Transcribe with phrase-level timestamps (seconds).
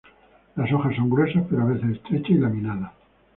[0.55, 2.91] Las hojas son gruesas, pero a veces estrechas y laminadas.